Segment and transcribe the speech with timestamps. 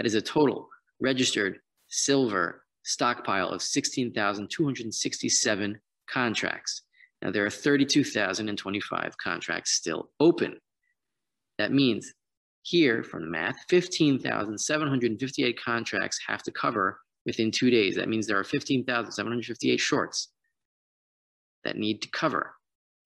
[0.00, 6.82] That is a total registered silver stockpile of 16,267 contracts.
[7.20, 10.58] Now, there are 32,025 contracts still open.
[11.58, 12.14] That means
[12.62, 17.96] here from the math, 15,758 contracts have to cover within two days.
[17.96, 20.28] That means there are 15,758 shorts
[21.64, 22.54] that need to cover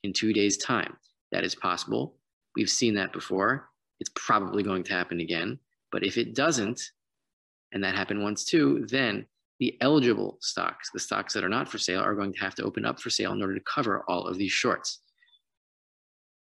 [0.04, 0.96] in two days' time.
[1.32, 2.14] That is possible.
[2.54, 3.68] We've seen that before.
[3.98, 5.58] It's probably going to happen again.
[5.94, 6.90] But if it doesn't,
[7.70, 9.26] and that happened once too, then
[9.60, 12.64] the eligible stocks, the stocks that are not for sale, are going to have to
[12.64, 15.02] open up for sale in order to cover all of these shorts.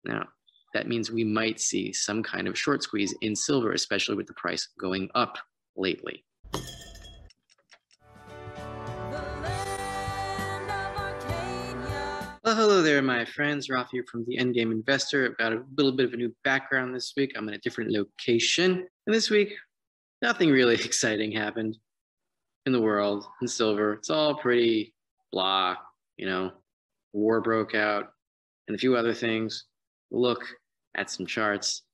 [0.04, 0.26] Now,
[0.74, 4.34] that means we might see some kind of short squeeze in silver, especially with the
[4.34, 5.38] price going up
[5.78, 6.26] lately.
[12.68, 13.68] Hello there, my friends.
[13.68, 15.24] Rafi here from the Endgame Investor.
[15.24, 17.32] I've got a little bit of a new background this week.
[17.34, 18.86] I'm in a different location.
[19.06, 19.54] And this week,
[20.20, 21.78] nothing really exciting happened
[22.66, 23.94] in the world in silver.
[23.94, 24.92] It's all pretty
[25.32, 25.76] blah,
[26.18, 26.52] you know,
[27.14, 28.10] war broke out
[28.68, 29.64] and a few other things.
[30.10, 30.44] look
[30.94, 31.84] at some charts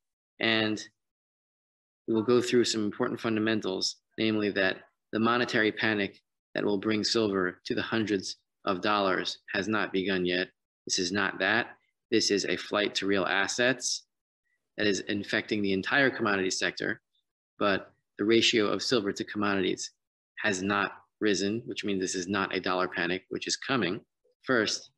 [0.40, 0.84] and
[2.08, 4.78] we will go through some important fundamentals, namely that
[5.12, 6.18] the monetary panic
[6.56, 10.48] that will bring silver to the hundreds of dollars has not begun yet.
[10.86, 11.76] This is not that.
[12.10, 14.04] This is a flight to real assets
[14.76, 17.00] that is infecting the entire commodity sector,
[17.58, 19.90] but the ratio of silver to commodities
[20.42, 24.00] has not risen, which means this is not a dollar panic, which is coming.
[24.42, 24.90] First,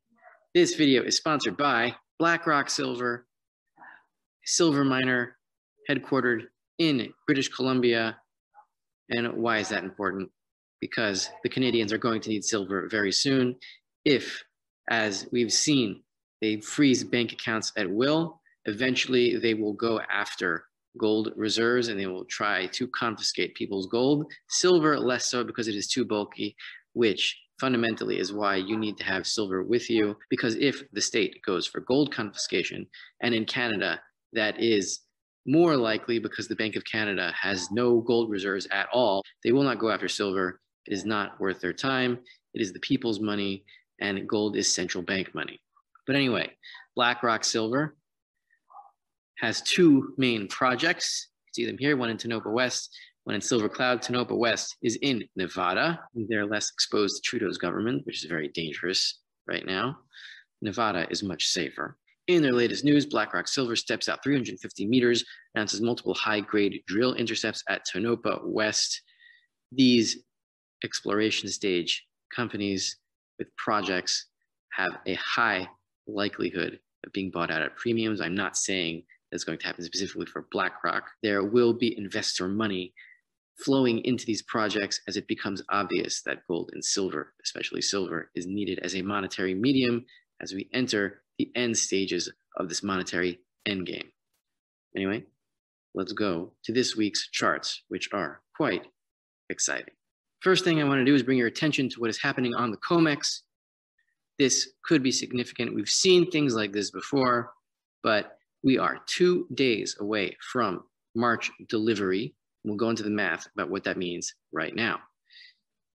[0.53, 3.27] this video is sponsored by BlackRock Silver,
[4.43, 5.37] silver miner
[5.89, 6.43] headquartered
[6.79, 8.17] in British Columbia.
[9.09, 10.29] And why is that important?
[10.81, 13.55] Because the Canadians are going to need silver very soon.
[14.03, 14.43] If,
[14.89, 16.01] as we've seen,
[16.41, 20.65] they freeze bank accounts at will, eventually they will go after
[20.97, 24.31] gold reserves and they will try to confiscate people's gold.
[24.49, 26.55] Silver, less so because it is too bulky,
[26.93, 30.15] which fundamentally is why you need to have silver with you.
[30.29, 32.85] Because if the state goes for gold confiscation,
[33.21, 33.99] and in Canada,
[34.33, 35.01] that is
[35.45, 39.63] more likely because the Bank of Canada has no gold reserves at all, they will
[39.63, 40.59] not go after silver.
[40.85, 42.19] It is not worth their time.
[42.53, 43.63] It is the people's money,
[43.99, 45.59] and gold is central bank money.
[46.05, 46.51] But anyway,
[46.95, 47.95] BlackRock Silver
[49.39, 51.29] has two main projects.
[51.47, 54.01] You see them here, one in Tonopah West, one in Silver Cloud.
[54.01, 55.99] Tonopah West is in Nevada.
[56.15, 59.97] They're less exposed to Trudeau's government, which is very dangerous right now.
[60.61, 61.97] Nevada is much safer.
[62.27, 65.23] In their latest news, BlackRock Silver steps out 350 meters,
[65.55, 69.01] announces multiple high-grade drill intercepts at Tonopah West.
[69.71, 70.23] These
[70.83, 72.97] exploration stage companies
[73.37, 74.25] with projects
[74.73, 75.67] have a high
[76.07, 78.21] likelihood of being bought out at premiums.
[78.21, 81.09] I'm not saying that's going to happen specifically for BlackRock.
[81.21, 82.93] There will be investor money
[83.57, 88.45] flowing into these projects as it becomes obvious that gold and silver, especially silver, is
[88.45, 90.05] needed as a monetary medium
[90.41, 94.11] as we enter the end stages of this monetary endgame.
[94.95, 95.23] Anyway,
[95.93, 98.85] let's go to this week's charts, which are quite
[99.49, 99.96] exciting.
[100.41, 102.71] First thing I want to do is bring your attention to what is happening on
[102.71, 103.41] the COMEX.
[104.37, 105.73] This could be significant.
[105.73, 107.51] We've seen things like this before,
[108.03, 110.83] but we are two days away from
[111.15, 112.35] March delivery.
[112.63, 114.99] We'll go into the math about what that means right now.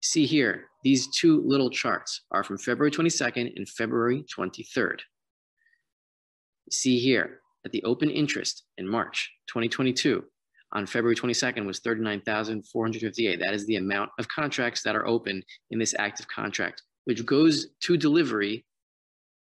[0.02, 5.00] See here, these two little charts are from February 22nd and February 23rd.
[6.70, 10.24] See here that the open interest in March 2022
[10.72, 13.38] on February 22nd was 39,458.
[13.40, 17.68] That is the amount of contracts that are open in this active contract, which goes
[17.80, 18.64] to delivery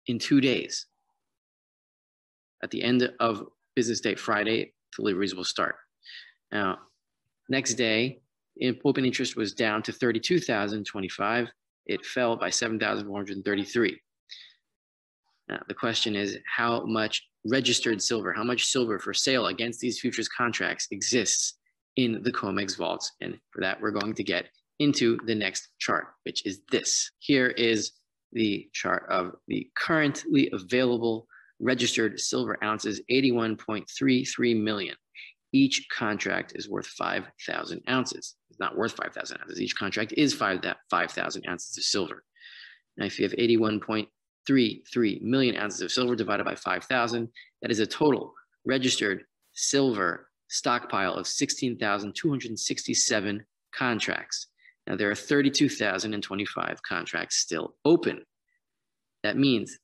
[0.07, 0.85] in two days.
[2.63, 5.75] At the end of business day Friday, deliveries will start.
[6.52, 6.80] Now,
[7.47, 8.22] next day,
[8.84, 11.47] open interest was down to 32,025.
[11.86, 14.00] It fell by 7,433.
[15.47, 20.00] Now, the question is how much registered silver, how much silver for sale against these
[20.00, 21.58] futures contracts exists
[21.96, 23.12] in the COMEX vaults?
[23.22, 24.50] And for that, we're going to get
[24.80, 27.12] into the next chart, which is this.
[27.19, 27.92] Here is
[28.31, 31.28] the chart of the currently available
[31.60, 34.96] registered silver ounces 81.33 million.
[35.52, 38.36] Each contract is worth 5,000 ounces.
[38.50, 39.60] It's not worth 5,000 ounces.
[39.60, 42.24] Each contract is 5,000 ounces of silver.
[42.98, 43.34] Now, if you have
[44.47, 47.27] 81.33 million ounces of silver divided by 5,000,
[47.62, 48.33] that is a total
[48.65, 54.47] registered silver stockpile of 16,267 contracts.
[54.88, 58.24] Now, there are 32,025 contracts still open.
[59.24, 59.77] That means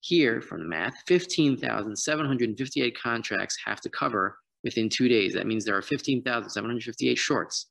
[0.00, 5.34] here, from the math, 15,758 contracts have to cover within two days.
[5.34, 7.66] That means there are 15,758 shorts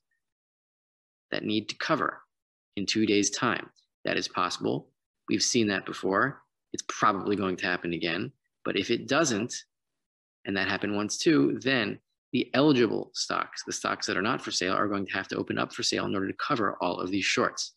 [1.32, 2.22] that need to cover
[2.76, 3.70] in two days' time.
[4.04, 4.91] That is possible.
[5.30, 6.42] We've seen that before.
[6.74, 8.32] It's probably going to happen again.
[8.64, 9.54] But if it doesn't,
[10.46, 12.00] and that happened once too, then
[12.32, 15.38] the eligible stocks, the stocks that are not for sale, are going to have to
[15.38, 17.74] open up for sale in order to cover all of these shorts.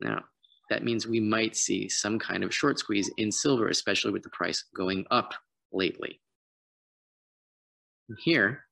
[0.00, 0.24] Now,
[0.70, 4.30] that means we might see some kind of short squeeze in silver, especially with the
[4.30, 5.32] price going up
[5.72, 6.20] lately.
[8.18, 8.64] Here,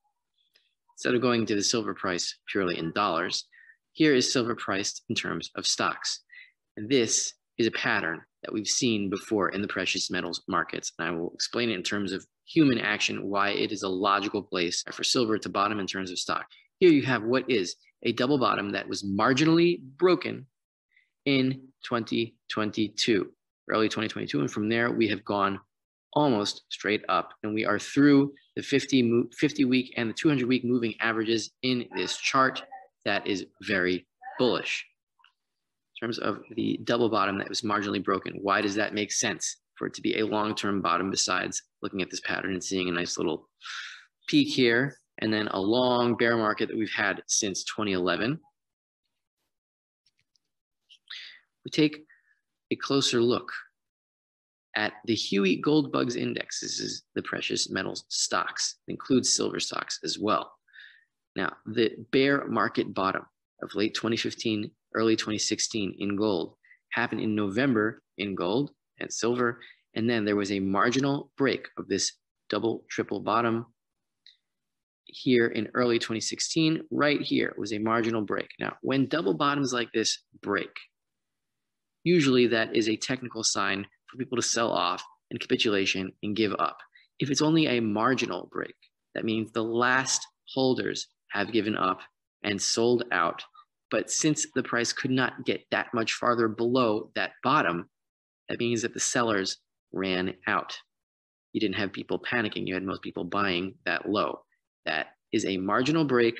[0.94, 3.46] instead of going to the silver price purely in dollars,
[3.93, 6.20] here is silver priced in terms of stocks.
[6.76, 10.93] This is a pattern that we've seen before in the precious metals markets.
[10.99, 14.43] And I will explain it in terms of human action, why it is a logical
[14.43, 16.46] place for silver to bottom in terms of stock.
[16.78, 20.46] Here you have what is a double bottom that was marginally broken
[21.25, 23.32] in 2022,
[23.70, 24.40] early 2022.
[24.40, 25.58] And from there, we have gone
[26.12, 27.32] almost straight up.
[27.43, 31.87] And we are through the 50, 50 week and the 200 week moving averages in
[31.96, 32.62] this chart.
[33.05, 34.06] That is very
[34.38, 34.84] bullish.
[35.96, 39.56] In terms of the double bottom that was marginally broken, why does that make sense
[39.76, 42.88] for it to be a long term bottom besides looking at this pattern and seeing
[42.88, 43.48] a nice little
[44.28, 48.38] peak here and then a long bear market that we've had since 2011?
[51.64, 52.04] We take
[52.70, 53.50] a closer look
[54.76, 56.60] at the Huey Gold Bugs Index.
[56.60, 60.52] This is the precious metals stocks, it includes silver stocks as well.
[61.34, 63.22] Now, the bear market bottom
[63.62, 66.54] of late 2015, early 2016 in gold
[66.93, 69.60] happened in November in gold and silver.
[69.94, 72.12] And then there was a marginal break of this
[72.48, 73.66] double, triple bottom
[75.04, 76.82] here in early 2016.
[76.90, 78.48] Right here was a marginal break.
[78.58, 80.70] Now, when double bottoms like this break,
[82.04, 86.52] usually that is a technical sign for people to sell off and capitulation and give
[86.58, 86.78] up.
[87.19, 88.75] If it's only a marginal break,
[89.14, 92.00] that means the last holders have given up
[92.43, 93.43] and sold out.
[93.91, 97.88] But since the price could not get that much farther below that bottom,
[98.49, 99.59] that means that the sellers
[99.93, 100.77] ran out.
[101.53, 104.41] You didn't have people panicking, you had most people buying that low.
[104.85, 106.37] That is a marginal break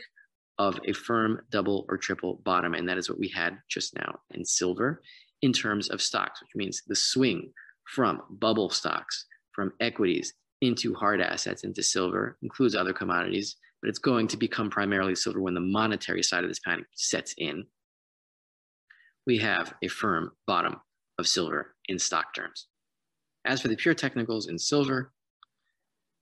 [0.58, 2.75] of a firm double or triple bottom.
[2.75, 5.02] And that is what we had just now in silver
[5.42, 7.52] in terms of stocks, which means the swing
[7.94, 10.32] from bubble stocks, from equities
[10.62, 15.40] into hard assets, into silver, includes other commodities, but it's going to become primarily silver
[15.40, 17.64] when the monetary side of this panic sets in.
[19.28, 20.80] We have a firm bottom
[21.20, 22.66] of silver in stock terms.
[23.44, 25.12] As for the pure technicals in silver,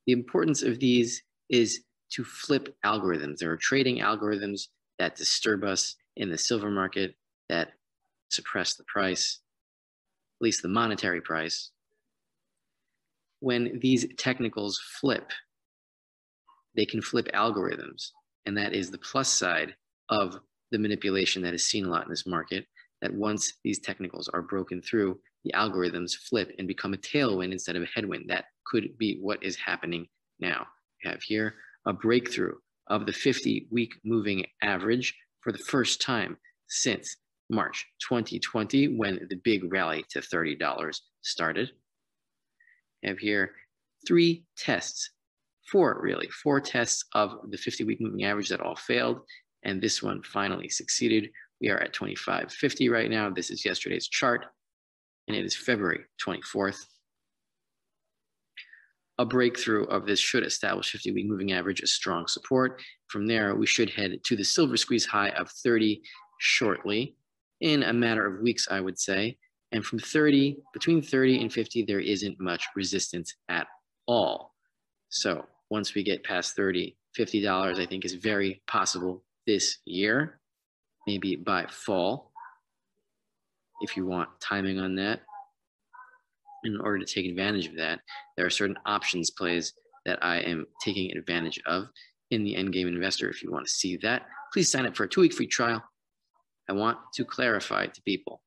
[0.07, 3.39] the importance of these is to flip algorithms.
[3.39, 4.69] There are trading algorithms
[4.99, 7.15] that disturb us in the silver market
[7.49, 7.73] that
[8.31, 9.41] suppress the price,
[10.39, 11.71] at least the monetary price.
[13.41, 15.33] When these technicals flip,
[16.77, 18.11] they can flip algorithms.
[18.47, 19.75] And that is the plus side
[20.09, 20.39] of
[20.71, 22.67] the manipulation that is seen a lot in this market.
[23.01, 27.77] That once these technicals are broken through, the algorithms flip and become a tailwind instead
[27.77, 28.25] of a headwind.
[28.29, 30.07] That could be what is happening
[30.41, 30.67] now.
[31.03, 31.55] We have here
[31.87, 32.55] a breakthrough
[32.89, 36.39] of the 50 week moving average for the first time
[36.69, 37.17] since
[37.51, 41.71] March 2020 when the big rally to $30 started.
[43.03, 43.53] We have here
[44.07, 45.11] three tests,
[45.71, 49.21] four really, four tests of the 50 week moving average that all failed.
[49.65, 51.31] And this one finally succeeded.
[51.61, 53.31] We are at 25.50 right now.
[53.31, 54.47] This is yesterday's chart,
[55.29, 56.85] and it is February 24th.
[59.19, 62.83] A breakthrough of this should establish 50 week moving average as strong support.
[63.07, 66.03] From there, we should head to the silver squeeze high of 30
[66.41, 67.17] shortly
[67.61, 69.39] in a matter of weeks, I would say.
[69.71, 73.67] And from 30, between 30 and 50, there isn't much resistance at
[74.07, 74.53] all.
[75.09, 80.39] So once we get past 30, $50, I think is very possible this year,
[81.05, 82.31] maybe by fall,
[83.81, 85.23] if you want timing on that.
[86.63, 87.99] In order to take advantage of that,
[88.37, 89.73] there are certain options plays
[90.07, 91.89] that I am taking advantage of
[92.31, 93.29] in the Endgame Investor.
[93.29, 95.83] If you want to see that, please sign up for a two week free trial
[96.69, 98.43] I want to clarify to people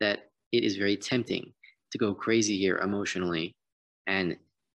[0.00, 1.52] that it is very tempting
[1.92, 3.54] to go crazy here emotionally
[4.06, 4.38] and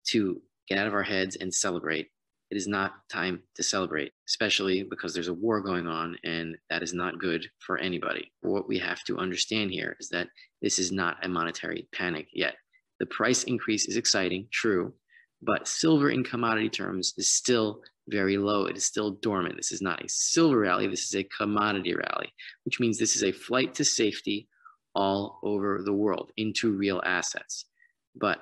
[0.09, 2.09] to get out of our heads and celebrate.
[2.51, 6.83] It is not time to celebrate, especially because there's a war going on and that
[6.83, 8.31] is not good for anybody.
[8.41, 10.29] What we have to understand here is that
[10.63, 12.55] this is not a monetary panic yet.
[13.01, 14.95] The price increase is exciting, true,
[15.43, 18.67] but silver in commodity terms is still very low.
[18.67, 19.57] It is still dormant.
[19.57, 20.87] This is not a silver rally.
[20.87, 22.33] This is a commodity rally,
[22.65, 24.49] which means this is a flight to safety
[24.95, 27.67] all over the world into real assets.
[28.15, 28.39] But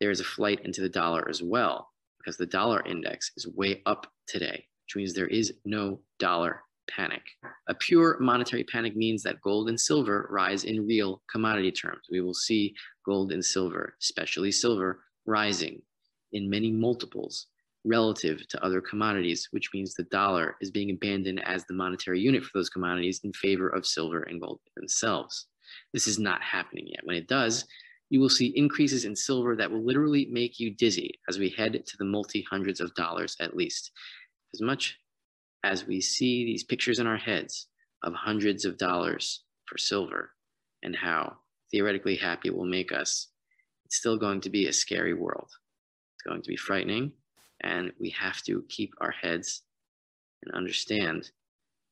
[0.00, 3.82] there is a flight into the dollar as well, because the dollar index is way
[3.86, 7.22] up today, which means there is no dollar panic.
[7.68, 12.06] A pure monetary panic means that gold and silver rise in real commodity terms.
[12.10, 12.74] We will see
[13.04, 15.82] gold and silver, especially silver, rising
[16.32, 17.46] in many multiples
[17.84, 22.42] relative to other commodities, which means the dollar is being abandoned as the monetary unit
[22.42, 25.46] for those commodities in favor of silver and gold themselves.
[25.92, 27.00] This is not happening yet.
[27.04, 27.64] When it does,
[28.08, 31.72] you will see increases in silver that will literally make you dizzy as we head
[31.86, 33.90] to the multi hundreds of dollars at least.
[34.54, 34.98] As much
[35.64, 37.66] as we see these pictures in our heads
[38.02, 40.30] of hundreds of dollars for silver
[40.82, 41.36] and how
[41.72, 43.28] theoretically happy it will make us,
[43.84, 45.50] it's still going to be a scary world.
[46.14, 47.12] It's going to be frightening,
[47.62, 49.62] and we have to keep our heads
[50.44, 51.30] and understand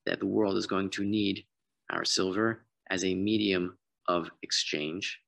[0.06, 1.44] that the world is going to need
[1.90, 5.18] our silver as a medium of exchange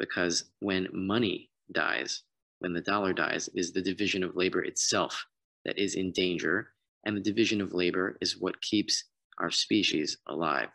[0.00, 2.22] because when money dies,
[2.58, 5.26] when the dollar dies, it is the division of labor itself
[5.64, 6.70] that is in danger.
[7.04, 9.04] And the division of labor is what keeps
[9.38, 10.68] our species alive.